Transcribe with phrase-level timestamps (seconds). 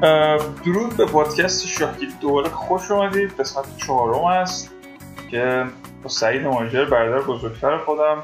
[0.00, 3.40] درود به پادکست شاکی دوباره خوش اومدید.
[3.40, 4.70] قسمت چهارم است
[5.30, 5.64] که
[6.02, 8.22] با سعید مهاجر برادر بزرگتر خودم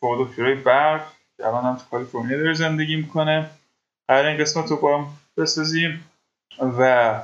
[0.00, 1.00] فوق دکترای برق
[1.44, 3.50] الان هم تو کالیفرنیا داره زندگی می‌کنه.
[4.08, 5.06] قرار این قسمت رو با هم
[5.36, 6.04] بسازیم
[6.78, 7.14] و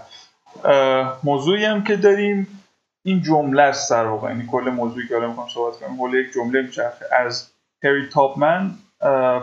[1.22, 2.64] موضوعی هم که داریم
[3.02, 4.28] این جمله است سر واقع.
[4.28, 7.06] یعنی کل موضوعی که حالا می‌خوام صحبت کنم حول یک جمله میچرخه.
[7.12, 7.50] از
[7.84, 8.70] هری تاپمن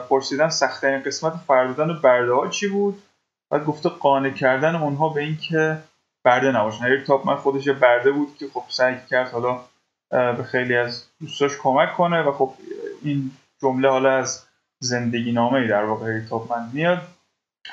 [0.10, 3.02] پرسیدن سختترین قسمت فردادن برده ها چی بود؟
[3.52, 5.78] و گفته قانع کردن اونها به اینکه
[6.24, 6.84] برده نباشن.
[6.84, 9.60] هری تاپمن خودش برده بود که خب سعی کرد حالا
[10.12, 12.54] به خیلی از دوستاش کمک کنه و خب
[13.02, 14.46] این جمله حالا از
[14.80, 17.02] زندگی نامه ای در واقع هری تاپمن میاد.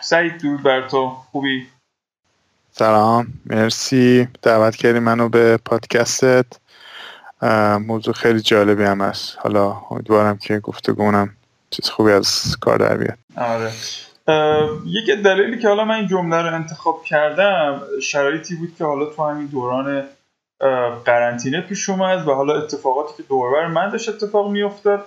[0.01, 1.09] سعید درود بر تو.
[1.09, 1.67] خوبی؟
[2.71, 3.27] سلام.
[3.47, 4.29] مرسی.
[4.43, 6.47] دعوت کردی منو به پادکستت.
[7.81, 9.39] موضوع خیلی جالبی هم هست.
[9.39, 11.37] حالا امیدوارم که گفتگونم
[11.71, 13.19] چیز خوبی از کار در بیاد.
[13.37, 13.73] آره.
[14.87, 19.25] یکی دلیلی که حالا من این جمله رو انتخاب کردم شرایطی بود که حالا تو
[19.25, 20.05] همین دوران
[21.05, 25.07] قرنطینه پیش اومد و حالا اتفاقاتی که دوربر من داشت اتفاق میافتاد.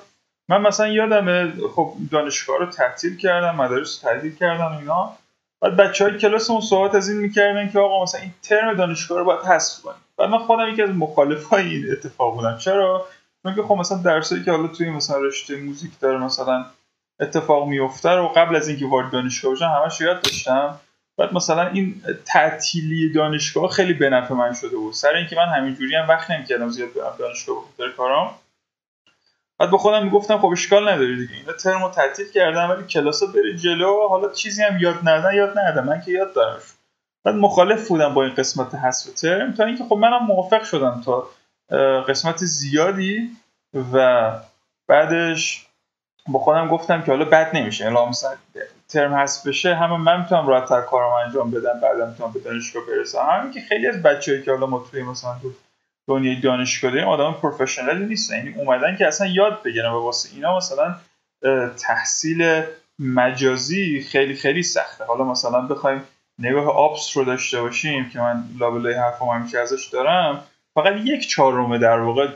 [0.49, 5.13] من مثلا یادم خب دانشگاه رو تعطیل کردم مدارس رو تعطیل کردم اینا.
[5.61, 9.19] بعد بچه های کلاس اون صحبت از این می‌کردن که آقا مثلا این ترم دانشگاه
[9.19, 9.95] رو باید حذف کنیم.
[10.17, 12.57] بعد من خودم یکی از مخالفای این اتفاق بودم.
[12.57, 13.05] چرا؟
[13.43, 16.65] چون که خب مثلا درسایی که حالا توی مثلا رشته موزیک داره مثلا
[17.21, 20.79] اتفاق میفته و قبل از اینکه وارد دانشگاه بشم همش یاد داشتم.
[21.17, 24.93] بعد مثلا این تعطیلی دانشگاه خیلی به نفع من شده بود.
[24.93, 28.35] سر اینکه من همینجوری هم وقت نمی‌کردم زیاد برم دانشگاه به کارام.
[29.59, 31.33] بعد به خودم می‌گفتم خب اشکال نداره دیگه.
[31.33, 34.07] اینا ترمو تعطیل کردم ولی کلاسا بره جلو.
[34.09, 35.87] حالا چیزی هم یاد ندن یاد ندادم.
[35.87, 36.59] من که یاد دارم.
[37.23, 41.27] بعد مخالف بودم با این قسمت حذف ترم تا اینکه خب منم موافق شدم تا
[42.01, 43.29] قسمت زیادی
[43.93, 44.31] و
[44.87, 45.65] بعدش
[46.27, 47.85] با خودم گفتم که حالا بد نمیشه.
[47.85, 48.31] الا مثلا
[48.89, 53.27] ترم حذف بشه همه من می‌تونم راحت‌تر کارم انجام بدم بعدا می‌تونم به دانشگاه برسم.
[53.31, 55.51] همین که خیلی از بچه‌ای که حالا ما توی مثلا تو
[56.07, 58.35] دنیای دانشگاه داریم آدم پروفشنالی نیستن.
[58.35, 60.95] یعنی اومدن که اصلا یاد بگیرن و واسه اینا مثلا
[61.77, 62.63] تحصیل
[62.99, 65.03] مجازی خیلی خیلی سخته.
[65.05, 66.03] حالا مثلا بخوایم
[66.39, 70.43] نگاه آپس رو داشته باشیم که من لابلای حرفم همیشه ازش دارم
[70.73, 72.27] فقط یک چهارم در واقع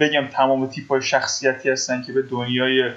[0.00, 2.90] بگم تمام تیپ های شخصیتی هستن که به دنیای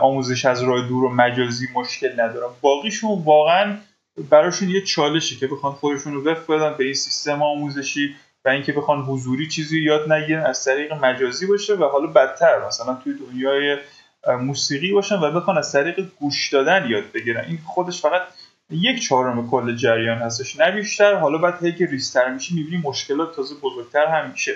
[0.00, 3.76] آموزش از راه دور و مجازی مشکل ندارن باقیشون واقعا
[4.30, 8.72] براشون یه چالشی که بخوان خودشون رو وفق بدن به این سیستم آموزشی و اینکه
[8.72, 13.76] بخوان حضوری چیزی یاد نگیرن از طریق مجازی باشه و حالا بدتر مثلا توی دنیای
[14.40, 17.44] موسیقی باشن و بخوان از طریق گوش دادن یاد بگیرن.
[17.44, 18.22] این خودش فقط
[18.70, 20.60] یک چهارم کل جریان هستش.
[20.60, 24.54] نه بیشتر حالا بعد هی که ریستر میشه می‌بینی مشکلات تازه بزرگتر هم میشه.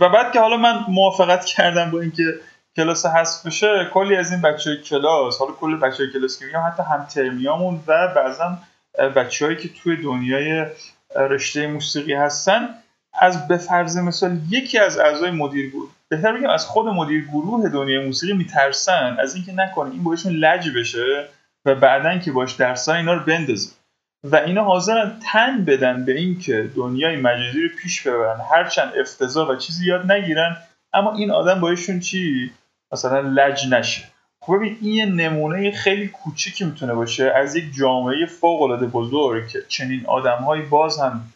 [0.00, 2.22] و بعد که حالا من موافقت کردم با اینکه
[2.78, 6.82] کلاس حذف بشه کلی از این بچه کلاس حالا کل بچه کلاس که میگم حتی
[6.82, 8.58] هم ترمیامون و بعضا
[9.16, 10.66] بچههایی که توی دنیای
[11.16, 12.68] رشته موسیقی هستن
[13.20, 17.68] از به فرض مثال یکی از اعضای مدیر گروه بهتر بگم از خود مدیر گروه
[17.68, 21.28] دنیای موسیقی میترسن از اینکه نکنه این باشون لج بشه
[21.64, 23.70] و بعدا که باش درسای اینا رو بندازه.
[24.24, 29.56] و اینا حاضرن تن بدن به اینکه دنیای مجازی رو پیش ببرن هرچند افتضاح و
[29.56, 30.56] چیزی یاد نگیرن
[30.92, 32.52] اما این آدم بایشون چی؟
[32.92, 34.04] مثلا لج نشه.
[34.40, 37.32] خب ببین این یه نمونه خیلی کوچیکی می‌تونه باشه.
[37.36, 41.32] از یک جامعه فوق العاده بزرگ که چنین آدمهایی باز هم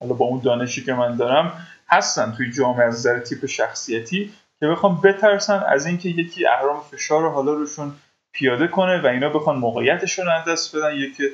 [0.00, 4.66] حالا با اون دانشی که من دارم هستن توی جامعه از نظر تیپ شخصیتی که
[4.66, 7.92] بخوام بترسن از اینکه یکی اهرام فشار رو حالا روشون
[8.32, 10.94] پیاده کنه و اینا بخوان موقعیتشون رو دست بدن.
[10.94, 11.24] یکی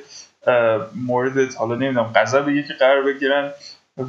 [0.95, 3.51] مورد حالا نمی‌دونم غضب یکی قرار بگیرن.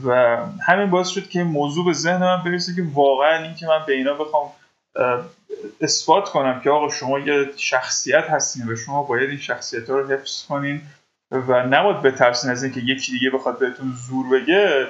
[0.07, 0.37] و
[0.67, 4.15] همین باعث شد که موضوع به ذهن من برسه که واقعا اینکه من به اینا
[4.15, 4.53] بخوام
[5.81, 10.09] اثبات کنم که آقا شما یه شخصیت هستین و شما باید این شخصیت ها رو
[10.09, 10.83] حفظ کنین
[11.31, 14.87] و نباید بترسین از اینکه یکی دیگه بخواد بهتون زور بگه.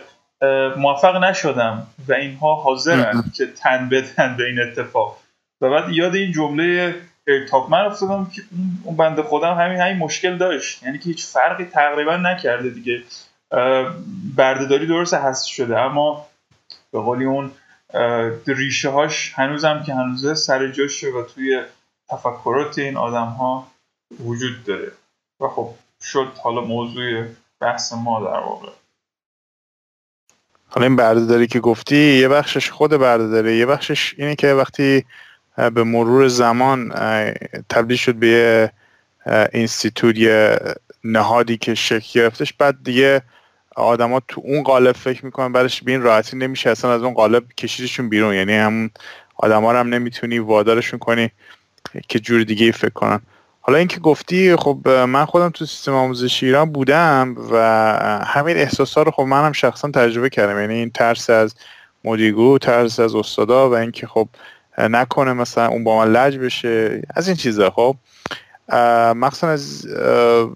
[0.76, 5.18] موفق نشدم و اینها حاضرن که تن بدن به این اتفاق.
[5.60, 6.94] و بعد یاد این جمله
[7.68, 8.42] من افتادم که
[8.84, 10.82] اون بنده خودم همین همین مشکل داشت.
[10.82, 13.02] یعنی که هیچ فرقی تقریبا نکرده دیگه.
[14.36, 16.26] بردهداری درست هست شده اما
[16.92, 17.50] به قولی اون
[18.46, 21.62] ریشه هاش هنوزم که هنوزه سر جاشه و توی
[22.08, 23.70] تفکرات این آدم ها
[24.20, 24.92] وجود داره.
[25.40, 27.24] و خب شد حالا موضوع
[27.60, 28.68] بحث ما در واقع.
[30.68, 35.04] حالا این بردهداری که گفتی یه بخشش خود بردهداری یه بخشش اینه که وقتی
[35.56, 36.92] به مرور زمان
[37.68, 38.72] تبدیل شد به یه
[41.04, 43.22] نهادی که شکل گرفتش بعد دیگه
[43.78, 47.44] آدما تو اون قالب فکر می‌کنن بعدش به این راحتی نمیشه اصلا از اون قالب
[47.56, 48.34] کشیدشون بیرون.
[48.34, 48.90] یعنی همون
[49.36, 51.30] آدما رو هم نمی‌تونی وادارشون کنی
[52.08, 53.20] که جور دیگه ای فکر کنن.
[53.60, 57.56] حالا اینکه گفتی خب من خودم تو سیستم آموزشی ایران بودم و
[58.26, 60.60] همین احساسا رو خب منم شخصا تجربه کردم.
[60.60, 61.54] یعنی این ترس از
[62.04, 64.28] مدیرگروه ترس از استادا و اینکه خب
[64.78, 67.70] نکنه مثلا اون با من لج بشه از این چیزا.
[67.70, 67.96] خب
[69.16, 69.86] مخصوصا از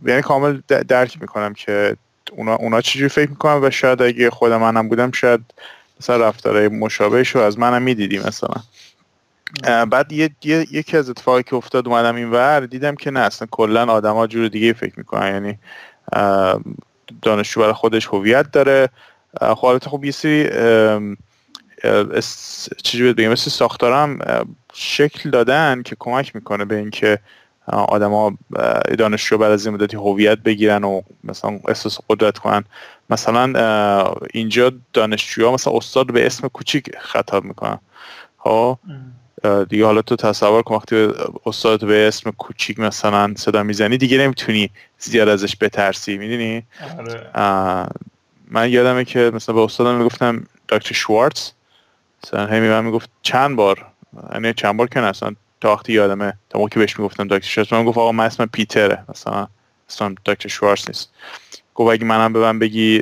[0.06, 1.96] یعنی کامل درک می‌کنم که
[2.36, 5.40] اونا, اونا چجوری فکر می‌کنم و شاید اگه خود منم بودم شاید
[6.00, 8.54] مثلا رفتارهای مشابهش رو از منم می‌دیدی مثلا.
[9.84, 13.92] بعد یه،, یکی از اتفاقی که افتاد اومدم این ور دیدم که نه اصلا کلا
[13.92, 15.32] آدما جور دیگه فکر می‌کنن.
[15.32, 15.58] یعنی
[17.22, 18.88] دانشجو برای خودش هویت داره.
[19.40, 20.50] خب خب یه سری
[22.82, 24.18] چجوری بگم مثل ساختارم
[24.72, 27.18] شکل دادن که کمک می‌کنه به اینکه
[27.66, 28.38] آدما
[28.98, 32.64] دانشجو بعد از این مدتی هویت بگیرن و مثلا احساس قدرت کنن.
[33.10, 33.52] مثلا
[34.34, 37.78] اینجا دانشجوها مثلا استاد به اسم کوچیک خطاب می‌کنن.
[38.38, 38.78] ها
[39.42, 41.08] خب؟ دیگه حالا تو تصور کن وقتی
[41.46, 46.18] استاد به اسم کوچیک مثلا صدا می‌زنی دیگه نمی‌تونی زیاد ازش بترسی.
[46.18, 46.62] می‌دونی؟
[47.34, 47.88] آره.
[48.50, 51.50] من یادمه که مثلا به استادم می‌گفتم دکتر شوارتز.
[52.24, 53.86] مثلا همی من می‌گفت چند بار؟
[54.32, 56.32] یعنی چند بار که اصلا تا وقتی یادمه.
[56.50, 59.04] تا موقعی بهش می‌گفتم دکتر شوارتز من گفت آقا من اسمم پیتره.
[59.08, 59.48] مثلا
[59.90, 61.10] اسمم دکتر شوارتز نیست.
[61.74, 63.00] گفت اگه منم به من بگی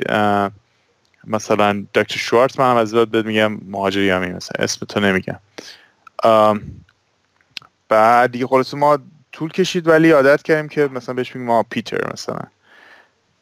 [1.27, 5.39] مثلا دکتر شوارتز منم از داد بهت میگم مهاجری همی مثلا اسم تو نمیگم.
[7.89, 8.99] بعد دیگه خلاص ما
[9.31, 12.39] طول کشید ولی عادت کردیم که مثلا بهش میگیم ما پیتر مثلا.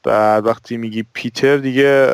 [0.04, 2.14] بعد وقتی میگی پیتر دیگه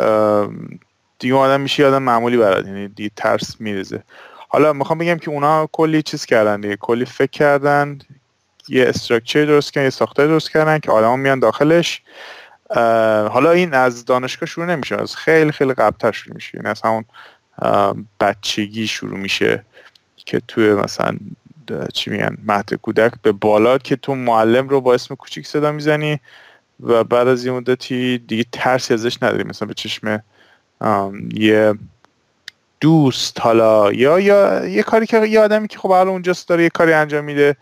[1.19, 2.65] دیگه آدم میشه آدم معمولی برات.
[2.65, 4.03] یعنی دیگه ترس میرزه
[4.47, 6.75] حالا می‌خوام بگم که اونا کلی چیز کردن دیگه.
[6.75, 7.99] کلی فکر کردن
[8.69, 12.01] یه استراکچر درست کردن یه ساختار درست کردن که آدما میان داخلش.
[13.29, 15.01] حالا این از دانشگاه شروع نمیشه.
[15.01, 16.51] از خیلی خیلی قبلتر شروع میشه.
[16.53, 17.05] این یعنی از همون
[18.19, 19.65] بچگی شروع میشه
[20.15, 21.17] که توی مثلا
[21.93, 26.19] چی میگن مهد کودک به بالا که تو معلم رو با اسم کوچیک صدا می‌زنی
[26.79, 29.43] و بعد از یه مدتی دیگه ترسی ازش نداری.
[29.43, 30.23] مثلا به چشم
[31.33, 31.73] یه
[32.85, 36.69] دوست حالا یا یا یه کاری که یه آدمی که خب حالا اونجاست داره یه
[36.69, 37.55] کاری انجام میده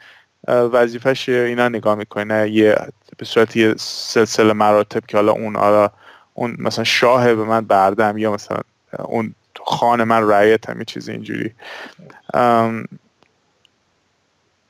[0.47, 2.75] وظیفش اینا نگاه می‌کنه یه
[3.17, 5.89] به صورت یه سلسله مراتب که حالا اون حالا
[6.33, 8.57] اون مثلا شاه به من بردم یا مثلا
[8.99, 9.35] اون
[9.65, 11.53] خان من رعیت هم یه چیز اینجوری.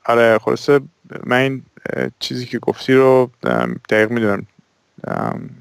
[0.05, 0.79] آره خلاصه
[1.23, 1.63] من این
[2.19, 3.31] چیزی که گفتی رو
[3.89, 4.45] دقیق می‌دونم.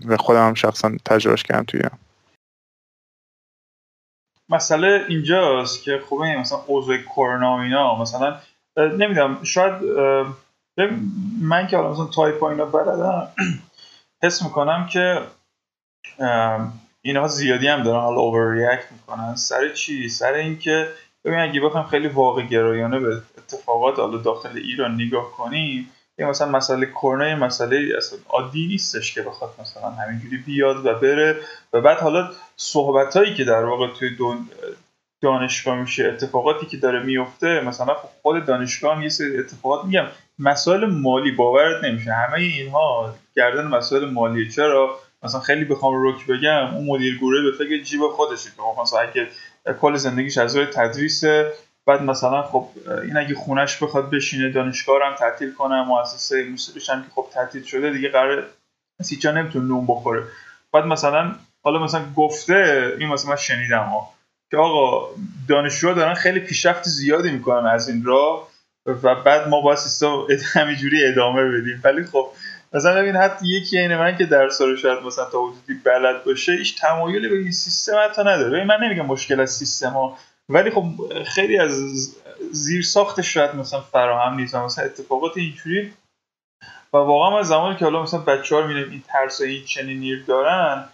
[0.06, 1.80] و خودم هم شخصا تجربهش کردم توی
[4.52, 8.36] مسئله اینجاست که خوبه مثلا اوضاع کرونا و اینا مثلا
[8.76, 9.72] نمی‌دونم شاید
[11.42, 13.28] من که حالا مثلا تایپ اینا بلدم
[14.22, 15.22] حس می‌کنم که
[17.02, 19.34] اینها زیادی هم دارن حالا اوور ریاکت می‌کنن.
[19.34, 20.88] سر چی؟ سر اینکه
[21.24, 25.90] ببین اگه بخوام خیلی واقع گرایانه به اتفاقات حالا داخل ایران نگاه کنیم
[26.22, 31.36] یا مثلا مسئله کرونا مسئله اصلا عادی نیستش که بخواد مثلا همینجوری بیاد و بره.
[31.72, 34.16] و بعد حالا صحبت هایی که در واقع توی
[35.22, 40.06] دانشگاه میشه اتفاقاتی که داره میفته مثلا خود دانشگاه هم یه سری اتفاقات میگم.
[40.38, 42.12] مسائل مالی باورت نمیشه.
[42.12, 47.64] همه اینها گردن مسائل مالی چرا؟ مثلا خیلی بخوام روک بگم اون مدیر گروه به
[47.64, 49.28] فکر جیب خودشه که خب مثلا اگه
[49.80, 51.24] کل زندگیش از روی تدریس
[51.86, 52.68] بعد مثلا خب
[53.02, 57.62] این اگه خونش بخواد بشینه دانشگاه هم تعطیل کنه مؤسسه موسیقیش هم که خب تعطیل
[57.62, 58.46] شده دیگه قرار
[59.02, 60.22] سیچا نمی‌تونه نون بخوره.
[60.72, 64.08] بعد مثلا حالا مثلا گفته این مثلا من شنیدم ها
[64.50, 65.08] که آقا
[65.48, 68.48] دانشجوها دارن خیلی پیشرفت زیادی می‌کنن از این راه
[68.86, 70.26] و بعد ما با سیستم
[70.60, 71.80] همینجوری ادامه بدیم.
[71.84, 72.28] ولی خب
[72.72, 76.52] مثلا ببین حتی یکی این من که درس رو شاید مثلا تا حدودی بلد باشه
[76.52, 78.64] ایش تمایلی به این سیستم حتی نداره.
[78.64, 80.18] من نمیگم مشکل از سیستم ها.
[80.52, 80.84] ولی خب
[81.26, 81.72] خیلی از
[82.52, 85.92] زیر ساختش شاید مثلا فراهم نیست مثلا اتفاقات اینجوری.
[86.92, 90.84] و واقعا از زمانی که حالا مثلا بچه ها این ترس و این چنین دارن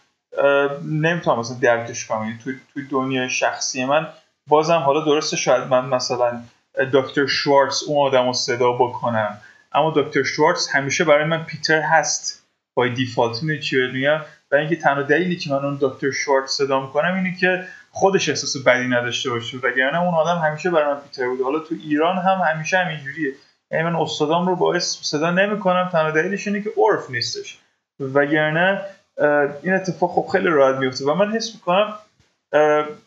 [0.84, 2.24] نمی‌تونم مثلا درکش کنم.
[2.24, 4.08] یعنی توی توی دنیای شخصی من
[4.48, 6.42] بازم حالا درسته شاید من مثلا
[6.92, 9.40] دکتر شوارتز اون آدم رو صدا بکنم.
[9.72, 12.44] اما دکتر شوارتز همیشه برای من پیتر هست.
[12.74, 16.80] بای دیفالت اینه چی میگم؟ و اینکه تنها دلیلی که من اون دکتر شوارتز صدا
[16.80, 21.28] می‌کنم اینه که خودش احساس بدی نداشته باشه وگرنه اون آدم همیشه برای من پیتر
[21.28, 21.44] بوده.
[21.44, 23.34] حالا تو ایران هم همیشه همینجوریه
[23.70, 27.58] یعنی من استادام رو باعث صدا نمی‌کنم تنها دلیلش اینه که عرف نیستش.
[28.00, 28.80] وگرنه
[29.62, 31.98] این اتفاق خب خیلی راحت میفته و من حس می‌کنم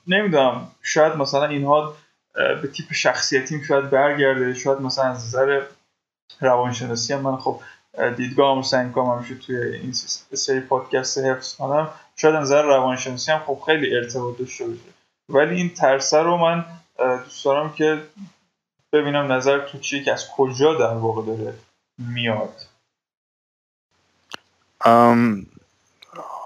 [0.07, 1.93] نمی‌دونم شاید مثلا اینها
[2.33, 5.61] به تیپ شخصیتیم شاید برگرده شاید مثلا از نظر
[6.41, 7.61] روانشناسی من خب
[8.17, 9.93] دیدگاه سعی همیشه توی این
[10.33, 11.89] سری پادکست حفظ کنم.
[12.15, 14.79] شاید نظر روانشناسی هم خب خیلی ارتباط داشته باشه.
[15.29, 16.65] ولی این ترسه رو من
[16.97, 18.01] دوست دارم که
[18.93, 21.53] ببینم نظر تو چیه که از کجا در واقع داره
[21.97, 22.53] میاد.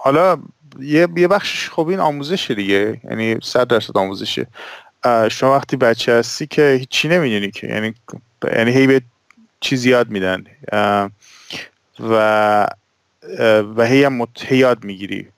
[0.02, 0.38] حالا
[0.80, 3.00] یه یه بخشش خب این آموزش دیگه.
[3.04, 4.46] یعنی صد درصد آموزشه.
[5.30, 7.66] شما وقتی بچه هستی که هیچی نمی‌دونی که.
[7.66, 7.94] یعنی
[8.56, 9.02] یعنی هی به
[9.60, 10.44] چیز یاد میدن.
[12.00, 12.68] و
[13.76, 15.28] و هی هم یاد می‌گیری.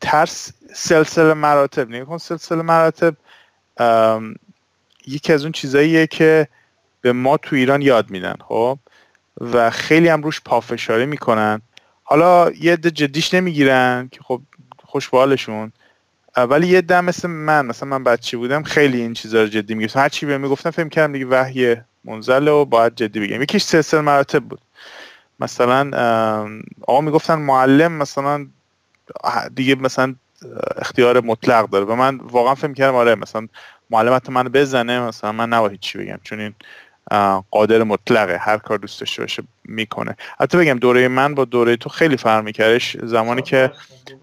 [0.00, 3.16] ترس سلسله مراتب نگاه سلسله مراتب.
[5.06, 6.48] یکی از اون چیزاییه که
[7.00, 8.78] به ما تو ایران یاد میدن خب؟
[9.40, 11.62] و خیلی هم روش پافشاری می‌کنن.
[12.02, 14.40] حالا یه عده جدیش نمی‌گیرن که خب
[14.84, 15.72] خوشبالشون.
[16.36, 20.00] ولی یه دم مثل من مثلا من بچه بودم خیلی این چیزا رو جدی می‌گفتم.
[20.00, 21.76] هر چی بهم می‌گفتم فکر کردم دیگه وحی
[22.06, 23.42] منزله و باید جدی بگم.
[23.42, 24.60] یکیش سلسله مراتب بود.
[25.40, 25.90] مثلا
[26.88, 28.46] آقا می‌گفتن معلم مثلا
[29.54, 30.14] دیگه مثلا
[30.76, 31.84] اختیار مطلق داره.
[31.84, 33.48] و من واقعا فکر کردم آره مثلا
[33.90, 36.18] معلم حتی منو بزنه مثلا من نباید چی بگم.
[36.22, 36.54] چون این
[37.50, 40.16] قادر مطلقه هر کار دوست داشته باشه می‌کنه.
[40.40, 42.96] حتی بگم دوره من با دوره تو خیلی فرق میکردش.
[43.02, 43.72] زمانی که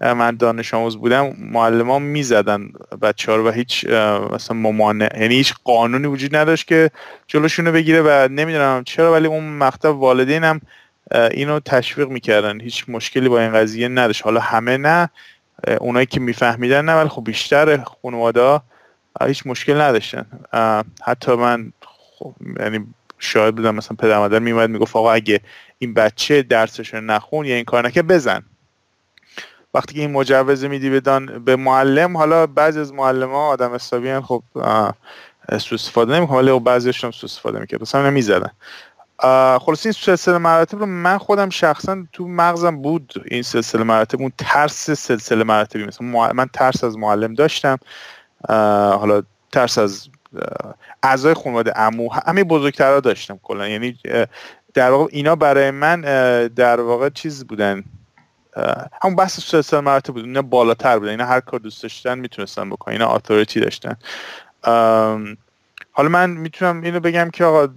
[0.00, 2.68] من دانش آموز بودم معلم می‌زدن
[3.02, 3.86] بچه ها و هیچ
[4.32, 6.90] مثلا ممانع یعنی هیچ قانونی وجود نداشت که
[7.26, 10.60] جلوشونو بگیره و نمی‌دونم چرا ولی اون مقطع والدینم
[11.30, 12.60] اینو تشویق می‌کردن.
[12.60, 14.22] هیچ مشکلی با این قضیه نداشت.
[14.22, 15.08] حالا همه نه
[15.80, 18.60] اونایی که میفهمیدن نه ولی خب بیشتر خانواده
[19.26, 20.26] هیچ مشکل نداشتن.
[21.02, 21.72] حتی من
[22.24, 22.86] خب یعنی
[23.18, 25.40] شاید بودم مثلا پدر مادر میومد می‌گفت آقا اگه
[25.78, 28.42] این بچه درسش نخون یا این کار نکه بزن.
[29.74, 34.20] وقتی که این مجوز میدی بدان به معلم حالا بعضی از معلم ها آدم حسابی
[34.20, 34.42] خب
[35.58, 38.50] سو استفاده نمی‌کنه ولی خب بعضیشون سو استفاده می‌کرد مثلا نمی‌زدن
[39.58, 44.32] خلاص این سلسله مراتب رو من خودم شخصا تو مغزم بود این سلسله مراتب اون
[44.38, 45.84] ترس سلسله مراتبی.
[45.84, 47.78] مثلا من ترس از معلم داشتم.
[48.98, 50.08] حالا ترس از
[51.02, 53.68] اعضای خانواده عمو همه بزرگترها داشتم کلا.
[53.68, 53.98] یعنی
[54.74, 56.00] در واقع اینا برای من
[56.46, 57.84] در واقع چیز بودن
[59.02, 60.24] همون بحث سلسله مراتب بود.
[60.24, 61.10] اینا بالاتر بودن.
[61.10, 62.92] اینا هر کار دوست داشتن می‌تونستن بکنن.
[62.92, 63.96] اینا اتوریتی داشتن.
[65.92, 67.74] حالا من می‌تونم اینو بگم که آقا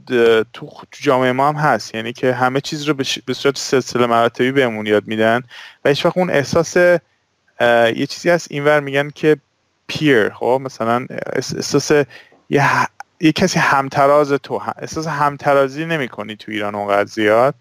[0.53, 1.95] تو جامعه ما هم هست.
[1.95, 2.93] یعنی که همه چیز رو
[3.25, 5.43] به صورت سلسله مراتبی بهمون یاد میدن
[5.85, 8.47] و هیچ وقت اون احساس یه چیزی هست.
[8.49, 9.37] اینور میگن که
[9.87, 11.91] پیر خب مثلا احساس
[12.49, 12.63] یه,
[13.19, 17.55] یه کسی همتراز تو احساس همترازی نمی کنی تو ایران اونقدر زیاد.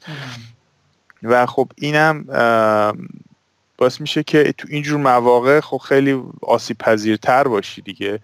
[1.22, 2.24] و خب اینم
[3.78, 8.20] باعث میشه که تو اینجور مواقع خب خیلی آسیب پذیرتر باشی دیگه.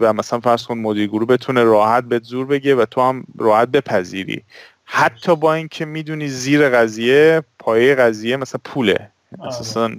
[0.00, 3.68] و مثلا فرض کن مدیر گروه بتونه راحت به زور بگه و تو هم راحت
[3.68, 4.42] بپذیری.
[4.84, 9.10] حتی با اینکه می‌دونی زیر قضیه پایه قضیه مثلا پوله.
[9.46, 9.90] اساسا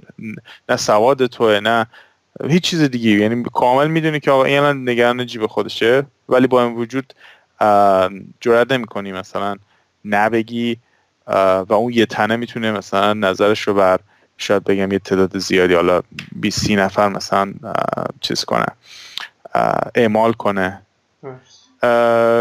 [0.68, 1.86] نه سواد توه نه
[2.44, 6.74] هیچ چیز دیگه یعنی کامل می‌دونی که آقا این نگران جیب خودشه ولی با این
[6.74, 7.12] وجود
[8.40, 9.56] جرأت نمی‌کنی مثلا
[10.04, 10.76] نبگی
[11.68, 14.00] و اون یه تنه می‌تونه مثلا نظرش رو بر
[14.38, 16.00] شاید بگم یه تعداد زیادی حالا
[16.32, 17.54] 20 نفر مثلا
[18.20, 18.66] چیز کنه
[19.94, 20.82] اعمال کنه.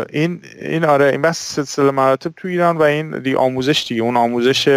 [0.09, 4.01] این این آره این بس سلسله مراتب تو ایران و این دی آموزش دیگه.
[4.01, 4.69] اون آموزش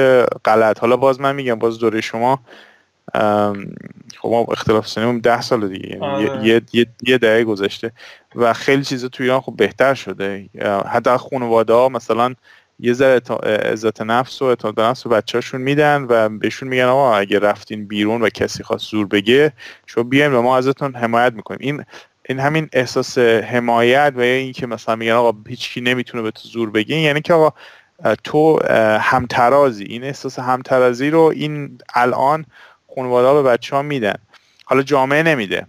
[0.44, 0.80] غلط.
[0.80, 2.40] حالا باز من میگم باز دوره شما
[4.18, 6.46] خب ما اختلاف سنیم ده سال دیگه یعنی آره.
[6.46, 7.92] یه, یه, یه دهه گذشته
[8.34, 10.48] و خیلی چیزا تو ایران خب بهتر شده.
[10.87, 12.34] حتی خانواده ها مثلا
[12.80, 17.38] یه ذره عزت نفس و اعتماد نفس و بچه‌هاشون میدن و بهشون میگن آقا اگه
[17.38, 19.52] رفتین بیرون و کسی خواست زور بگه
[19.87, 21.60] شما بیاین و ما ازتون حمایت می‌کنیم.
[21.60, 21.84] این
[22.28, 26.96] این همین احساس حمایت و اینکه مثلا میگن آقا هیچکی نمی‌تونه به تو زور بگه
[26.96, 27.52] یعنی که آقا
[28.25, 28.58] تو
[29.00, 29.84] همترازی.
[29.84, 32.44] این احساس همترازی رو این الان
[32.99, 34.14] خانواده به بچه ها میدن.
[34.64, 35.67] حالا جامعه نمیده.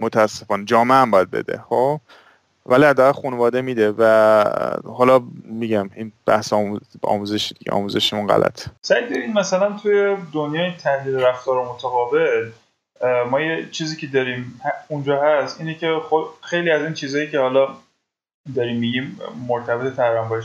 [0.00, 0.64] متاسفانه.
[0.64, 1.64] جامعه هم باید بده.
[1.68, 2.00] خب؟
[2.66, 4.04] ولی حداقل خانواده میده و
[4.84, 6.52] حالا میگم این بحث
[7.02, 7.72] آموزش دیگه.
[7.72, 8.66] آموزشمون غلط.
[8.82, 12.50] سعی دارین مثلا توی دنیای تحلیل رفتار متقابل
[13.30, 16.00] ما یه چیزی که داریم اونجا هست اینه که
[16.40, 17.68] خیلی از این چیزهایی که حالا
[18.56, 20.44] داریم میگیم مرتبط تقریبا باش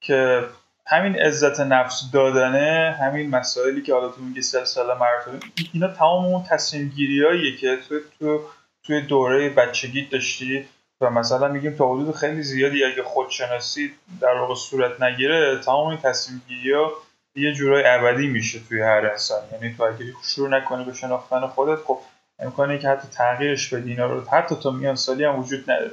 [0.00, 0.42] که
[0.86, 6.42] همین عزت نفس دادنه همین مسائلی که حالا تو میگی سلسله مراتب اینا تمام اون
[6.42, 8.40] تصمیم گیریاییه که تو تو
[8.82, 10.64] توی دوره بچگی داشتی
[11.00, 15.98] و مثلا میگیم تا حدود خیلی زیادی اگه خودشناسی در واقع صورت نگیره تمام این
[15.98, 16.92] تصمیم گیری ها
[17.34, 19.40] یه جورای ابدی میشه توی هر انسان.
[19.52, 21.98] یعنی تو اگه شروع نکنی به شناختن خودت خب
[22.38, 24.28] امکانه که حتی تغییرش بدی اینا رو.
[24.30, 25.90] حتی تا میان سالی هم وجود نداره.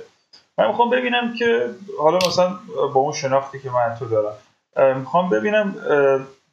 [0.57, 1.69] من می‌خوام ببینم که
[1.99, 2.59] حالا مثلا
[2.93, 4.33] با اون شناختی که من تو دارم
[4.77, 5.75] می‌خوام ببینم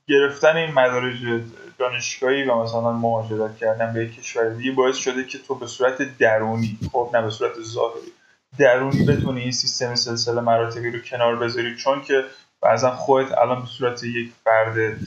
[0.08, 1.42] گرفتن این مدارج
[1.78, 6.78] دانشگاهی و مثلا مهاجرت کردن به کشور دیگه باعث شده که تو به صورت درونی
[6.92, 8.12] خب نه به صورت ظاهری
[8.58, 11.76] درونی بتونی این سیستم سلسله مراتبی رو کنار بذاری.
[11.76, 12.24] چون که
[12.62, 14.98] بعضا خودت الان به صورت یک فرد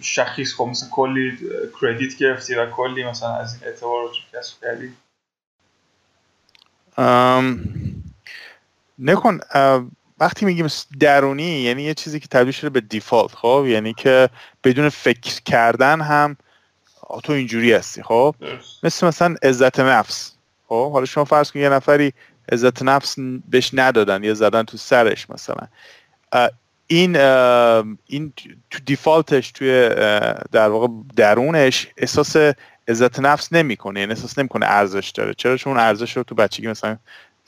[0.00, 1.38] شخیص خب مثل کلی
[1.80, 4.92] کردیت گرفتی و کلی مثلا از این اعتبار رو کسب کردی؟
[8.98, 9.40] نکن
[10.20, 10.66] وقتی میگیم
[11.00, 14.28] درونی یعنی یه چیزی که تبدیل شده به دیفالت خب؟ یعنی که
[14.64, 16.36] بدون فکر کردن هم
[17.24, 18.34] تو اینجوری هستی خب؟
[18.82, 20.32] مثل مثلا عزت نفس
[20.68, 22.12] خب؟ حالا شما فرض کن یه نفری
[22.52, 23.16] عزت نفس
[23.48, 25.68] بهش ندادن یا زدن تو سرش مثلا.
[26.86, 27.16] این
[28.06, 28.32] این
[28.70, 29.88] تو دیفالتش توی
[30.52, 32.36] در واقع درونش احساس
[32.88, 35.34] عزت نفس نمی‌کنه یعنی احساس نمی‌کنه ارزش داره.
[35.34, 36.96] چرا؟ چون ارزش رو تو بچگی مثلا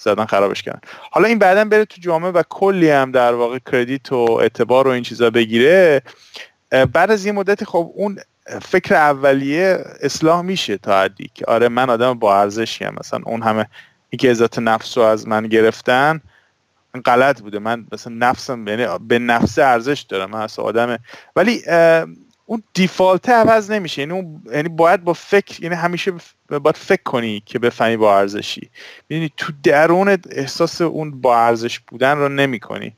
[0.01, 0.81] زدن خرابش کردن.
[1.11, 4.91] حالا این بعدا بره تو جامعه و کلی هم در واقع کردیت و اعتبار و
[4.91, 6.03] این چیزا بگیره.
[6.93, 8.19] بعد از یه مدتی خب اون
[8.63, 12.95] فکر اولیه اصلاح میشه تا حدی که آره من آدم با ارزشی هم.
[13.01, 13.67] مثلا اون همه
[14.11, 16.21] اینکه عزت نفس رو از من گرفتن
[17.05, 17.59] غلط بوده.
[17.59, 20.31] من مثلا نفسم یعنی به نفس ارزش دارم.
[20.31, 20.99] من اصلا آدمه
[21.37, 21.63] ولی
[22.47, 24.03] اون دیفالت عوض نمیشه.
[24.03, 26.13] یعنی اون یعنی باید با فکر یعنی همیشه
[26.59, 28.71] باید فکر کنی که بفهمی با ارزشی.
[29.11, 32.97] یعنی تو درون احساس اون با ارزش بودن رو نمی کنی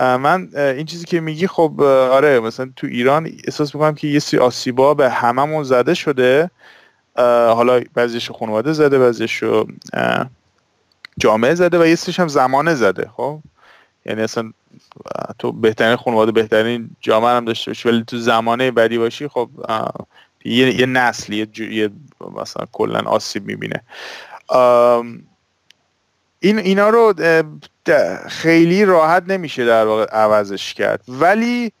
[0.00, 4.38] من این چیزی که میگی خب آره مثلا تو ایران احساس می‌کنم که یه سی
[4.38, 6.50] آسیبا به هممون زده شده.
[7.54, 9.44] حالا بعضیش خانواده زده بعضیش
[11.18, 13.40] جامعه زده و یه سریش هم زمانه زده خب؟
[14.06, 14.52] یعنی اصلا
[15.38, 19.50] تو بهترین خانواده بهترین جامعه هم داشته باشی ولی تو زمانه بدی باشی خب
[20.44, 21.90] یه, یه نسل یه, یه
[22.36, 23.82] مثلا کلا آسیب می‌بینه.
[26.40, 27.14] این اینا رو
[28.28, 31.04] خیلی راحت نمیشه در واقع عوضش کرد.
[31.08, 31.72] ولی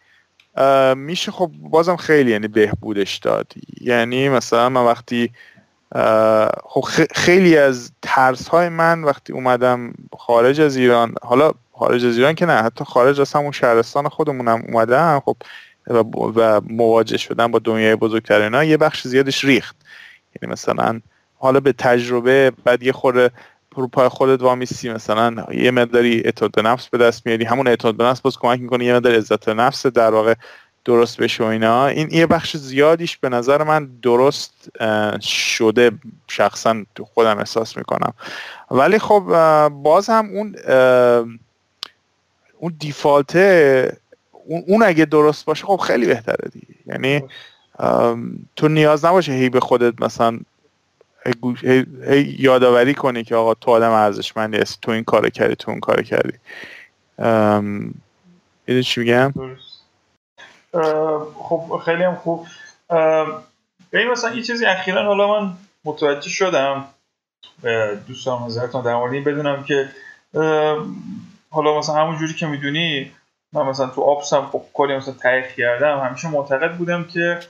[0.96, 3.52] میشه خب بازم خیلی یعنی بهبودش داد.
[3.80, 5.30] یعنی مثلا من وقتی
[6.62, 12.34] خب خیلی از ترس های من وقتی اومدم خارج از ایران حالا خارج از ایران
[12.34, 15.36] که نه حتی خارج از همون شهرستان خودمونم اومدم خب
[15.88, 19.76] و مواجه شدن با دنیای بزرگتر اینا یه بخش زیادش ریخت.
[20.42, 21.00] یعنی مثلا
[21.38, 23.30] حالا به تجربه بعد یه خورده
[23.74, 28.04] رو پای خودت وامیستی مثلا یه مقداری اعتماد نفس به دست میاری همون اعتماد به
[28.04, 30.34] نفس باز کمک می‌کنه یه مقدار عزت نفس در واقع
[30.84, 31.86] درست بشه و اینا.
[31.86, 34.68] این یه بخش زیادیش به نظر من درست
[35.20, 35.90] شده
[36.28, 38.12] شخصا تو خودم احساس می‌کنم.
[38.70, 39.22] ولی خب
[39.68, 40.54] باز هم اون
[42.58, 43.96] اون دیفالته
[44.48, 46.74] اون اگه درست باشه خب خیلی بهتره دیگه.
[46.86, 47.22] یعنی
[48.56, 50.38] تو نیاز نباشه هی به خودت مثلا
[51.62, 55.80] هی, یادآوری کنی که آقا تو آدم ارزشمندی هستی تو این کار کردی تو اون
[55.80, 56.38] کار کردی.
[58.66, 59.34] می‌دونی چی میگم؟
[61.34, 62.46] خب خیلی هم خوب.
[63.92, 65.52] ببین مثلا یه چیزی اخیرا حالا من
[65.84, 66.84] متوجه شدم
[68.08, 69.88] دوستان نظرتون در مورد این بدونم که
[71.50, 73.12] حالا مثلا همون جوری که می‌دونی
[73.52, 76.00] من مثلا تو آپسم خب کلی مثلا تحقیق کردم.
[76.00, 77.40] همیشه معتقد بودم که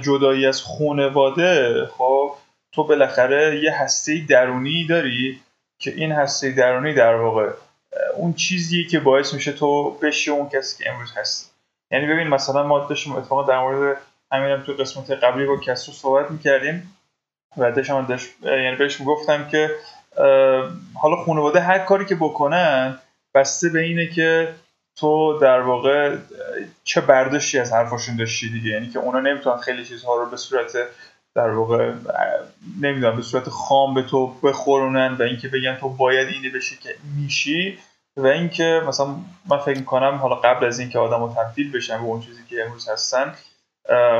[0.00, 2.34] جدایی از خانواده خب
[2.72, 5.40] تو بالاخره یه هسته درونی داری
[5.78, 7.50] که این هسته درونی در واقع
[8.16, 11.50] اون چیزیه که باعث میشه تو بشی اون کسی که امروز هستی.
[11.90, 13.96] یعنی ببین مثلا ما داشتیم اتفاقا در مورد
[14.32, 16.96] همینم تو قسمت قبلی با کسرو صحبت می‌کردیم
[17.56, 19.70] و داشتم داشت یعنی بهش می‌گفتم که
[20.94, 22.98] حالا خانواده هر کاری که بکنن
[23.34, 24.54] بسته به اینه که
[24.96, 26.16] تو در واقع
[26.84, 30.72] چه برداشتی از حرفاشون داشتی دیگه؟ یعنی که اونا نمی‌تونن خیلی چیزها رو به صورت
[31.34, 31.92] در واقع
[32.80, 36.94] نمی‌دونم به صورت خام به تو بخورونن و اینکه بگن تو باید اینی بشی که
[37.16, 37.78] میشی
[38.16, 39.16] و اینکه مثلا
[39.48, 42.88] من فکر می‌کنم حالا قبل از اینکه آدم تبدیل بشن به اون چیزی که امروز
[42.88, 43.34] هستن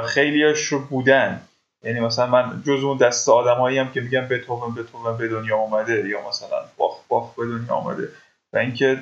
[0.06, 1.40] خیلیاش رو بودن.
[1.85, 4.72] یعنی مثلا من جز اون دست آدمایی هم که میگن به تو
[5.18, 8.08] به دنیا آمده یا مثلا باخ باخ به دنیا آمده
[8.52, 8.98] و اینکه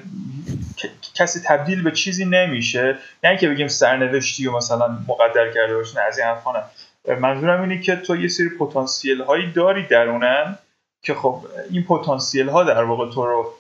[1.14, 2.98] کسی تبدیل به چیزی نمیشه.
[3.24, 6.64] نه که بگیم سرنوشتی و مثلا مقدر کرده باشه نه از این حرفا
[7.20, 10.58] منظورم اینه که تو یه سری پتانسیل هایی داری درونن
[11.02, 13.52] که خب این پتانسیل ها در واقع تو رو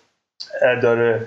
[0.82, 1.26] داره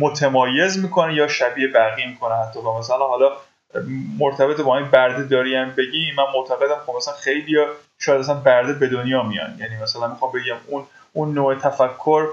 [0.00, 2.58] متمایز می‌کنه یا شبیه بقیه می‌کنه حتی.
[2.58, 3.32] و مثلا حالا
[4.18, 7.56] مرتبط با این برده داری هم بگی من معتقدم خب مثلا خیلی
[7.98, 9.56] شاید اصلا برده به دنیا میان.
[9.58, 10.84] یعنی مثلا می‌خوام بگم اون
[11.16, 12.26] اون نوع تفکر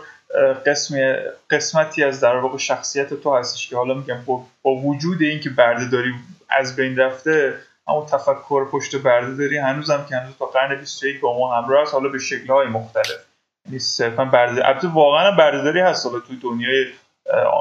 [0.65, 1.15] قسم
[1.49, 4.23] قسمتی از در واقع شخصیت تو هستش که حالا میگم
[4.63, 6.13] با, وجود اینکه برده داری
[6.49, 7.53] از بین رفته
[7.87, 11.93] اما تفکر پشت برده داری هنوزم که هنوز تا قرن 21 با ما همراه است
[11.93, 13.25] حالا به شکل‌های مختلف.
[13.65, 16.85] یعنی صرفا برده البته واقعا بردهداری هست حالا توی دنیای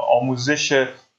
[0.09, 0.69] آموزش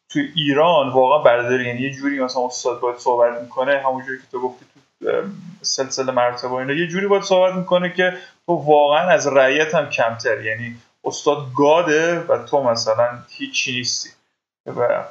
[0.09, 1.65] تو ایران واقعا بردهداری.
[1.65, 4.65] یعنی یه جوری مثلا استاد باید صحبت می‌کنه همونجوری که تو گفتی
[5.63, 6.73] سلسله مرتبه اینا.
[6.73, 12.21] یه جوری باید صحبت می‌کنه که تو واقعا از رعیت هم کمتر یعنی استاد گاده
[12.21, 14.11] و تو مثلا هیچی نیستی.
[14.67, 15.05] و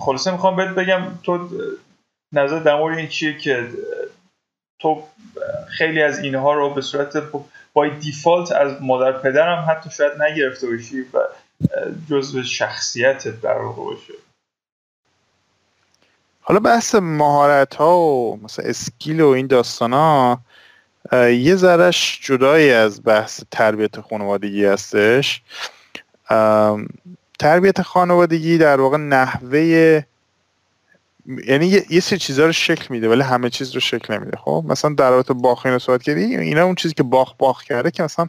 [0.00, 1.48] خلاصه می‌خوام بهت بگم تو
[2.32, 3.68] نظر در این چیه که
[4.80, 5.02] تو
[5.68, 7.16] خیلی از اینها رو به صورت
[7.72, 11.18] با دیفالت از مادر پدرم حتی شاید نگرفته باشی و
[12.10, 14.14] جزء شخصیتت در باشه.
[16.40, 20.40] حالا بحث مهارت ها و مثلا اسکیل و این داستان ها
[21.12, 25.42] یه ذرش جدایی از بحث تربیت خانوادگی هستش.
[27.38, 30.02] تربیت خانوادگی در واقع نحوه
[31.46, 34.36] یعنی یه, سری چیزها رو شکل میده ولی همه چیز رو شکل نمیده.
[34.36, 37.90] خب مثلا در رابطه باخ اینو صحبت کردی اینا اون چیزی که باخ باخ کرده
[37.90, 38.28] که مثلا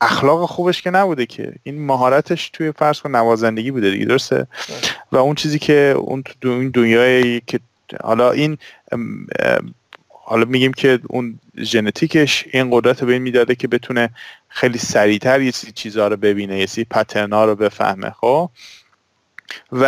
[0.00, 1.52] اخلاق خوبش که نبوده که.
[1.62, 4.46] این مهارتش توی فرض کن نوازندگی بوده دیگه درسته؟
[5.12, 7.60] و اون چیزی که اون تو این دنیایی که
[8.04, 8.58] حالا این
[10.08, 14.10] حالا میگیم که اون ژنتیکش این قدرت رو به این می‌داده که بتونه
[14.48, 18.50] خیلی سریعتر یه چیزها رو ببینه یه سری پترنا رو بفهمه خب؟
[19.72, 19.86] و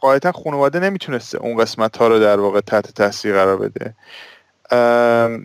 [0.00, 3.94] قاعدتا خانواده نمی‌تونسته اون قسمت ها رو در واقع تحت تاثیر قرار بده.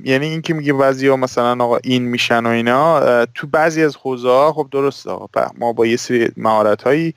[0.03, 4.51] یعنی اینکه میگه بعضی ها مثلا آقا این میشن و اینا تو بعضی از حوزه
[4.51, 5.27] خب درسته آقا
[5.58, 7.13] ما با یه سری مهارت هایی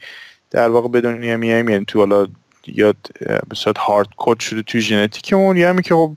[0.51, 2.27] در واقع به دنیا میایم یعنی تو حالا
[2.67, 6.17] یا به صورت هارد کد شده توی ژنتیکمون یا که خب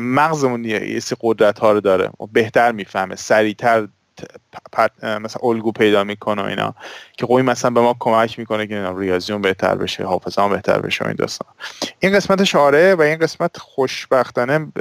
[0.00, 3.88] مغزمون یه سری قدرت ها رو داره و بهتر می‌فهمه سریعتر
[5.02, 6.74] مثلا الگو پیدا می‌کنه و اینا
[7.16, 11.06] که قوی خب مثلا به ما کمک می‌کنه که ریاضیون بهتر بشه حافظه بهتر بشه
[11.06, 11.48] این داستان
[12.00, 14.72] این قسمتش آره و این قسمت خوشبختانه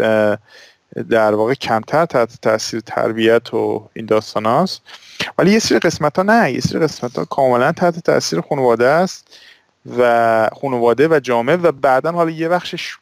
[1.09, 4.81] در واقع کمتر تحت تاثیر تربیت و این داستان هاست
[5.37, 9.39] ولی یه سری قسمت ها نه یه سری قسمت ها کاملا تحت تاثیر خانواده است
[9.97, 12.97] و خانواده و جامعه و بعدا حالا یه بخشش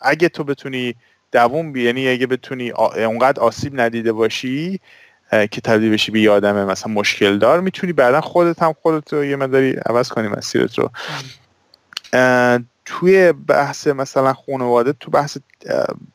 [0.00, 0.94] اگه تو بتونی
[1.32, 4.80] دووم بی یعنی اگه بتونی اونقدر آسیب ندیده باشی
[5.32, 9.24] که تبدیل بشی به یه آدم مثلا مشکل دار می‌تونی بعدا خودت هم خودت رو
[9.24, 10.90] یه مداری عوض کنی مسیرت رو.
[12.84, 15.38] توی بحث مثلا خانواده تو بحث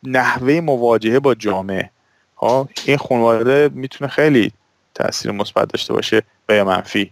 [0.03, 1.89] نحوه مواجهه با جامعه.
[2.37, 4.51] ها این خانواده می‌تونه خیلی
[4.95, 7.11] تاثیر مثبت داشته باشه و یا منفی.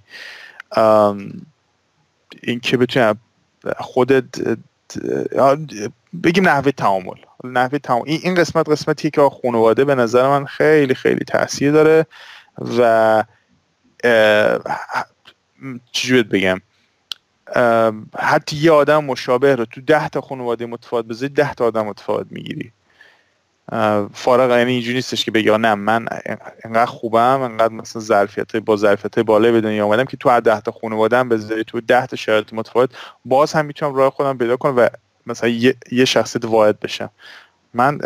[2.43, 3.13] این که بتونی
[3.77, 4.57] خودت
[6.23, 7.15] بگیم نحوه تعامل.
[7.43, 12.05] نحوه تعامل این قسمت قسمتی که خانواده به نظر من خیلی خیلی تاثیر داره
[12.77, 13.23] و
[15.91, 16.61] چجوری بگم؟
[18.19, 22.27] حتی یه آدم مشابه رو تو ده تا خانواده متفاوت بذاری ده تا آدم متفاوت
[22.29, 22.71] می‌گیری.
[24.13, 26.05] فارغ یعنی اینجوری نیستش که بگی نه من
[26.63, 30.61] انقدر خوبم انقدر مثلا ظرفیت با ظرفیت بالا به دنیا اومدم که تو هر ده
[30.61, 32.89] تا خانواده هم بذاری تو ده تا شرایط متفاوت
[33.25, 34.89] باز هم می‌تونم راه خودم پیدا کنم و
[35.25, 37.09] مثلا یه, یه شخصیت واحد بشم.
[37.73, 37.99] من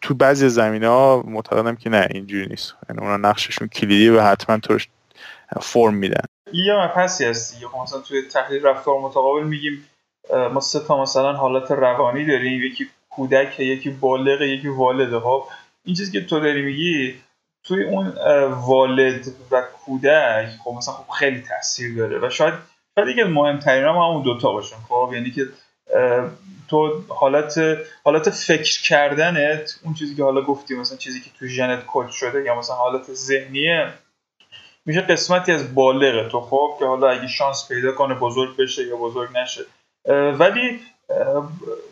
[0.00, 2.74] تو بعضی زمین ها معتقدم که نه اینجوری نیست.
[2.88, 4.78] یعنی اونا نقششون کلیدی و حتما تو
[5.60, 6.24] فرم میدن.
[6.52, 9.84] یه مبحثی هست خب مثلا توی تحلیل رفتار متقابل میگیم
[10.52, 12.62] ما سه تا مثلا حالت روانی داریم.
[12.62, 15.20] یکی کودک یکی بالغ یکی والده.
[15.20, 15.44] خب
[15.84, 17.14] این چیزی که تو داری میگی
[17.64, 18.12] توی اون
[18.50, 22.18] والد و کودک خب مثلا خب خیلی تاثیر داره.
[22.26, 22.54] و شاید
[22.98, 25.48] شاید یکی مهمترین هم همون دوتا باشن خب؟ یعنی که
[26.68, 27.60] تو حالت
[28.04, 32.42] حالت فکر کردنت اون چیزی که حالا گفتی مثلا چیزی که تو ژنت کد شده
[32.42, 33.88] یا مثلا حالت ذهنیه
[34.86, 38.96] میشه قسمتی از بالغه تو خب؟ که حالا اگه شانس پیدا کنه بزرگ بشه یا
[38.96, 39.64] بزرگ نشه.
[40.38, 40.80] ولی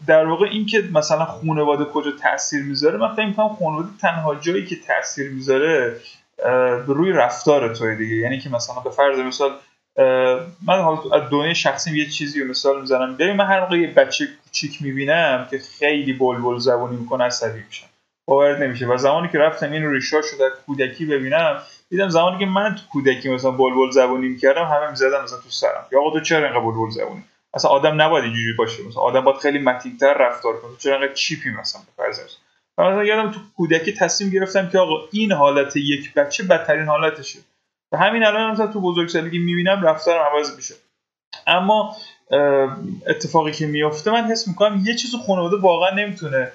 [0.06, 4.66] در واقع این که مثلا خانواده کجا تاثیر می‌ذاره من فکر می‌کنم خانواده تنها جایی
[4.66, 6.00] که تاثیر می‌ذاره
[6.86, 8.16] روی رفتار توی دیگه.
[8.16, 9.50] یعنی که مثلا به فرض مثال
[10.66, 13.16] من حالا از دنیای شخصی یه چیزی رو مثال می‌زنم.
[13.16, 17.86] ببین من هر موقع یه بچه کوچیک می‌بینم که خیلی بلبل زبونی می‌کنه عصبی میشم.
[18.28, 18.86] باور نمیشه.
[18.86, 23.28] و زمانی که رفتم این ریشا شده کودکی ببینم دیدم زمانی که من تو کودکی
[23.28, 25.86] مثلا بلبل زبونی می‌کردم همه می‌زدن مثلا تو سرم.
[25.92, 28.82] یا آقا تو چرا اینقدر بلبل زبونی؟ اصلا آدم نباید اینجوری باشه.
[28.88, 30.70] مثلا آدم باید خیلی متینتر رفتار کنه.
[30.78, 32.20] چرا اینقدر چیپی مثلا؟ فرض
[32.78, 37.38] مثلا یادم تو کودکی تصمیم گرفتم که آقا این حالت یک بچه بدترین حالتشه.
[37.92, 40.74] و همین الان مثلا تو بزرگسالی می‌بینم رفتارم عوض میشه.
[41.46, 41.96] اما
[43.06, 46.52] اتفاقی که میفته من حس می‌کنم یه چیز خانواده واقعا نمی‌تونه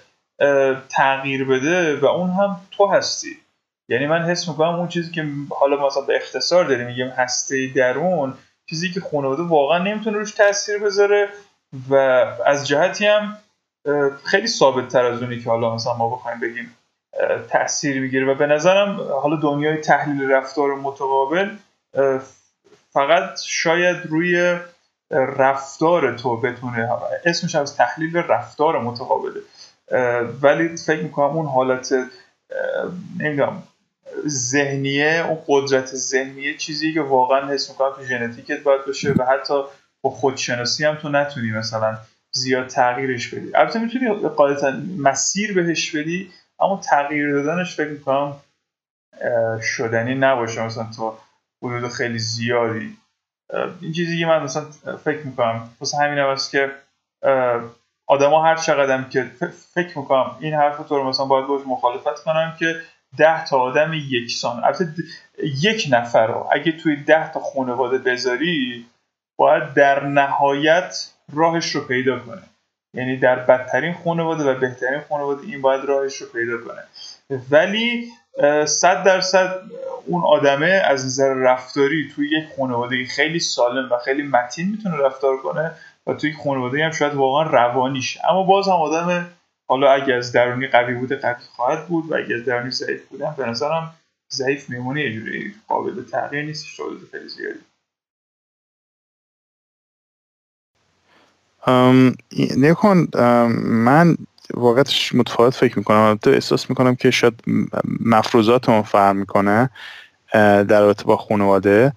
[0.90, 3.38] تغییر بده و اون هم تو هستی.
[3.90, 5.26] یعنی من حس می‌کنم اون چیزی که
[5.60, 8.34] حالا مثلا به اختصار داریم میگیم هسته درون
[8.70, 11.30] چیزی که خانواده واقعا نمی‌تونه روش تاثیر بذاره
[11.90, 11.96] و
[12.46, 13.38] از جهتی هم
[14.24, 16.76] خیلی ثابت تر از اونی که حالا مثلا ما بخوایم بگیم.
[17.50, 21.50] تاثیر می‌گیره و به نظرم حالا دنیای تحلیل رفتار متقابل
[22.94, 24.58] فقط شاید روی
[25.12, 26.90] رفتار تو بتونه
[27.26, 29.42] اسمش از تحلیل رفتار متقابله.
[30.42, 31.94] ولی فکر می‌کنم اون حالت
[33.20, 33.64] نمی‌دونم
[34.28, 39.64] ذهنیه اون قدرت ذهنیه چیزی که واقعا حس می‌کنم تو ژنتیکت باید باشه و حتی
[40.02, 41.98] با خودشناسی هم تو نتونی مثلا
[42.32, 43.56] زیاد تغییرش بدی.
[43.56, 48.36] البته می‌تونی قاعدتا مسیر بهش بدی اما تغییر دادنش فکر می‌کنم
[49.62, 50.66] شدنی نباشه.
[50.66, 51.18] مثلا تا
[51.64, 52.98] حدود خیلی زیادی.
[53.82, 54.66] این چیزی که من مثلا
[55.04, 56.72] فکر می‌کنم واسه همین است که
[58.08, 59.32] آدما هر چقدر که
[59.74, 62.82] فکر می‌کنم این حرف تو رو مثلا باید باش مخالفت کنم که
[63.18, 64.64] ده تا آدم یکسان.
[64.64, 64.94] البته
[65.44, 68.86] یک نفر رو اگه توی ده تا خانواده بذاری
[69.40, 72.42] باید در نهایت راهش رو پیدا کنه.
[72.94, 76.84] یعنی در بدترین خانواده و بهترین خانواده این باید راهش رو پیدا کنه.
[77.52, 78.12] ولی
[78.66, 79.62] صد درصد
[80.06, 85.38] اون آدمه از نظر رفتاری توی یک خانواده خیلی سالم و خیلی متین می‌تونه رفتار
[85.38, 85.72] کنه
[86.08, 89.28] و توی خانواده هم شاید واقعا روانیش اما باز هم آدم
[89.68, 93.28] حالا اگه از درونی قوی بوده قوی خواهد بود و اگه از درونی ضعیف بوده
[93.38, 93.96] به نظرم
[94.32, 97.60] ضعیف میمونه یه جوری قابل تغییر نیستش خیلی زیادی.
[102.58, 103.08] نیکن
[103.64, 104.18] من
[104.54, 105.98] واقعتش متفاوت فکر می‌کنم.
[105.98, 107.34] البته احساس می‌کنم که شاید
[108.06, 109.70] مفروضات ما فرق می‌کنه
[110.34, 111.94] در رابطه با خانواده.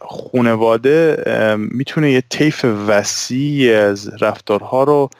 [0.00, 1.24] خانواده
[1.58, 5.10] می‌تونه یه طیف وسیع از رفتارها رو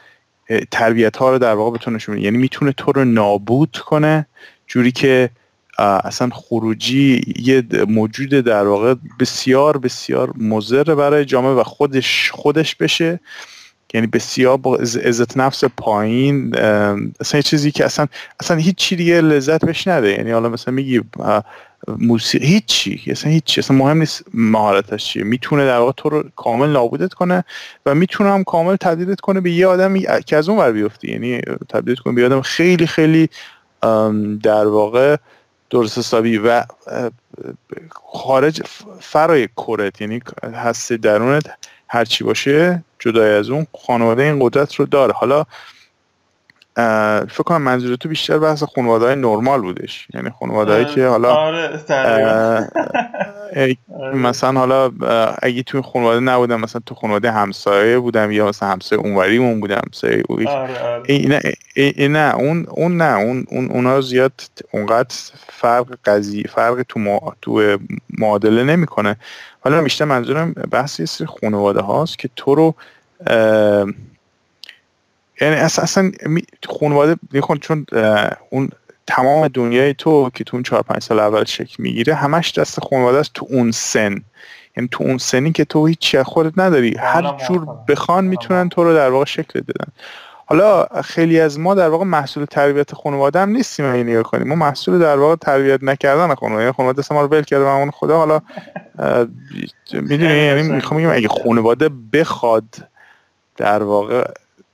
[0.70, 4.26] تربیت ها رو در واقع بتونه یعنی می‌تونه تو رو نابود کنه
[4.66, 5.30] جوری که
[5.80, 13.20] اصلا خروجی یه موجود در واقع بسیار بسیار مضر برای جامعه و خودش خودش بشه.
[13.94, 16.56] یعنی بسیار با عزت نفس پایین.
[17.20, 18.06] اصلا یه چیزی که اصلا
[18.40, 20.10] اصلا هیچ چی دیگه لذت بهش نده.
[20.10, 21.00] یعنی حالا مثلا میگی
[21.88, 23.02] موسیقی هیچی.
[23.06, 23.60] اصلا هیچی.
[23.60, 25.24] اصلا مهم نیست مهارتش چیه.
[25.24, 27.44] می‌تونه در واقع تو رو کامل نابودت کنه
[27.86, 31.12] و می‌تونه هم کامل تبدیلت کنه به یه آدمی که از اون ور بیفتی.
[31.12, 33.28] یعنی تبدیلت کنه به یه آدم خیلی خیلی
[34.42, 35.16] در واقع
[35.70, 36.64] درست حسابی و
[38.12, 38.62] خارج
[39.00, 41.44] فرای کرت یعنی هسته درونت
[41.88, 45.44] هرچی باشه جدای از اون خانواده این قدرت رو داره حالا
[47.30, 50.08] فکر کنم منظور تو بیشتر بحث خانواده های نرمال بودش.
[50.14, 51.80] یعنی خانواده که حالا آره
[54.14, 54.90] مثلا حالا
[55.42, 60.22] اگه تو خانواده نبودم مثلا تو خانواده همسایه بودم یا مثلا همسایه اونوریمون بودم همسایه
[60.28, 61.02] آره آره.
[61.74, 64.32] این نه اون اون نه اون اون اونا زیاد
[64.70, 65.14] اونقدر
[65.48, 67.78] فرق قضیه فرق تو ما تو
[68.18, 69.16] معادله نمی‌کنه.
[69.60, 72.74] حالا بیشتر منظورم بحث یه سری خانواده هاست که تو رو
[75.40, 76.12] یعنی اصلا
[76.80, 77.16] خانواده
[77.60, 77.86] چون
[78.50, 78.68] اون
[79.06, 83.18] تمام دنیای تو که تو اون چهار پنج سال اول شکل می‌گیره همش دست خانواده
[83.18, 84.22] است تو اون سن.
[84.76, 86.96] یعنی تو اون سنی که تو هیچی خودت نداری.
[86.98, 89.92] هر جور بخوان می‌تونن تو رو در واقع شکل دادن
[90.46, 94.48] حالا خیلی از ما در واقع محصول تربیت خانواده هم نیستیم اگه نگاه کنیم.
[94.48, 96.62] ما محصول در واقع تربیت نکردن خانواده.
[96.62, 98.18] یعنی خانواده ما رو ول کرده و خدا.
[98.18, 98.40] حالا
[99.92, 102.64] می‌دونی یعنی می‌خوام بگم اگه خانواده بخواد
[103.56, 104.30] در واقع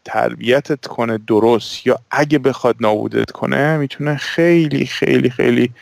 [0.06, 5.72] تربیتت کنه درست یا اگه بخواد نابودت کنه می‌تونه خیلی خیلی خیلی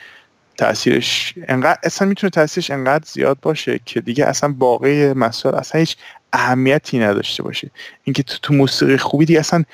[0.57, 5.97] تاثیرش انقدر اصلا می‌تونه تاثیرش انقدر زیاد باشه که دیگه اصلا باقی مسائل اصلا هیچ
[6.33, 7.71] اهمیتی نداشته باشه.
[8.05, 9.65] اینکه تو تو موسیقی خوبی دیگه اصلا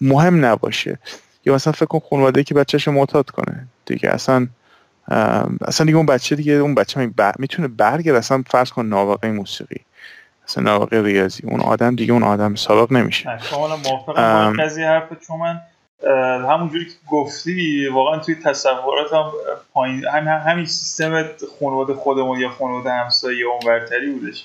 [0.00, 0.98] مهم نباشه.
[1.46, 4.48] یا مثلا فکر کن خانواده که بچهش معتاد کنه دیگه اصلا
[5.60, 9.80] اصلا دیگه اون بچه دیگه اون بچه می‌تونه برگرد اصلا فرض کن نابغه موسیقی.
[10.48, 11.46] اصلا نابغه ریاضی.
[11.46, 13.38] اون آدم دیگه اون آدم سابق نمیشه.
[13.50, 15.60] کاملا موافقم با قضیه حرف چون من
[16.48, 19.32] همونجوری که گفتی واقعا توی تصوراتم
[19.72, 21.24] پایین هم همین سیستم
[21.60, 24.44] خانواده خودمون یا خانواده همسایه اونورتری بودش.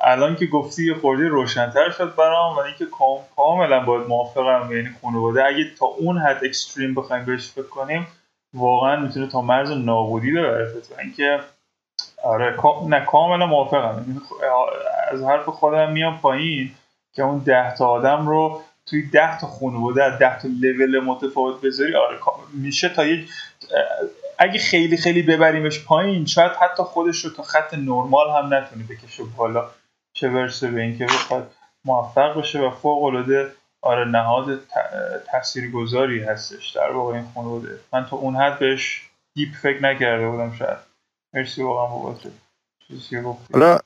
[0.00, 2.86] الان که گفتی یه خورده روشنتر شد برام و اینکه
[3.36, 5.44] کاملا باید موافقم یعنی خانواده.
[5.44, 8.06] اگه تا اون حد اکستریم بخوایم بهش فکر کنیم
[8.54, 10.72] واقعا می‌تونه تا مرز نابودی ببره.
[11.02, 11.40] اینکه
[12.24, 12.56] آره
[12.88, 14.22] نه کاملا موافقم.
[15.12, 16.74] از حرف خودم میام پایین
[17.12, 21.96] که اون ده تا آدم رو توی ده تا خانواده ده تا لول متفاوت بذاری
[21.96, 22.18] آره
[22.52, 23.28] میشه تا یک
[24.38, 29.22] اگه خیلی خیلی ببریمش پایین شاید حتی خودش رو تا خط نرمال هم نتونه بکشه
[29.36, 29.70] بالا.
[30.12, 31.50] چه برسه به اینکه بخواد
[31.84, 34.60] موفق بشه و فوق العاده آره نهاد
[35.32, 37.78] تاثیرگذاری هستش در واقع این خانواده.
[37.92, 39.02] من تا اون حد بهش
[39.34, 40.93] deep فکر نکرده بودم شاید.
[41.34, 41.86] مرسی واقعا
[43.52, 43.78] حالا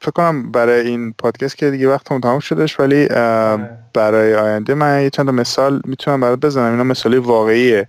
[0.00, 3.78] فکر کنم برای این پادکست که دیگه وقت تمام شدش ولی آره.
[3.94, 6.70] برای آینده من یه چند مثال می‌تونم برات بزنم.
[6.70, 7.88] اینا مثالی واقعیه.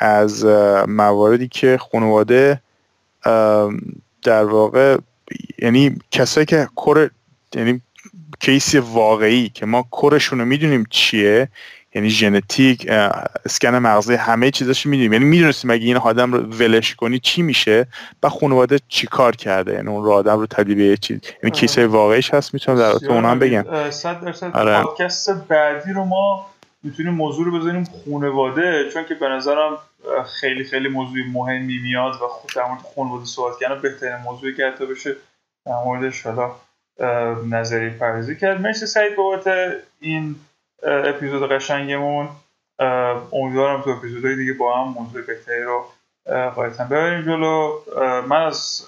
[0.00, 0.44] از
[0.88, 2.60] مواردی که خانواده
[4.22, 4.98] در واقع
[5.58, 7.10] یعنی کسایی که core
[7.54, 7.80] یعنی
[8.40, 11.48] case واقعی که ما core شون رو می‌دونیم چیه
[11.94, 12.86] یعنی ژنتیک
[13.44, 15.12] اسکن مغزی همه چیزاش می‌دونیم.
[15.12, 17.86] یعنی می‌دونستیم اگه این آدم رو ولش کنی چی میشه؟
[18.22, 21.20] و خانواده چی کار کرده؟ یعنی اون رو آدم رو تبدیل به چیز.
[21.42, 23.90] یعنی کیس واقعیش هست می‌تونم در تو اونم بگم.
[23.90, 24.82] 100 درصد آره.
[24.82, 26.46] پادکست بعدی رو ما
[26.82, 29.78] می‌تونیم موضوع رو بذاریم خانواده چون که به نظرم
[30.40, 34.66] خیلی خیلی موضوع مهمی میاد و خود در مورد خانواده صحبت کردن بهترین موضوعی که
[34.66, 35.16] حتی بشه
[35.66, 36.50] در موردش حالا
[37.50, 38.60] نظری پردازی کرد.
[38.60, 39.44] مرسی سعید بابت
[40.00, 40.36] این
[40.84, 42.28] اپیزود قشنگمون.
[43.32, 45.84] امیدوارم تو اپیزودهای دیگه با هم موضوع بهتری رو
[46.54, 47.78] قایتا ببریم جلو.
[48.28, 48.86] من از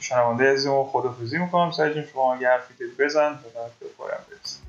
[0.00, 1.70] شنونده عزیزمون خدافزی می‌کنم.
[1.70, 3.60] جون شما اگه حرفی بزن تا
[3.98, 4.62] پایم برسیم.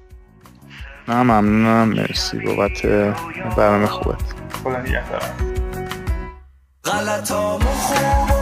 [1.07, 1.87] نه ممنونم.
[1.87, 2.85] مرسی بابت
[3.57, 4.21] برنامه خوبت.
[4.63, 5.55] خدا نگهدارم
[6.83, 8.36] غلطامو خوب